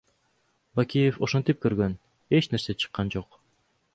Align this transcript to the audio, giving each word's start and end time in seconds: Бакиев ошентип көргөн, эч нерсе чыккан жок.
Бакиев 0.79 1.19
ошентип 1.27 1.59
көргөн, 1.67 1.95
эч 2.39 2.49
нерсе 2.55 2.77
чыккан 2.85 3.15
жок. 3.17 3.41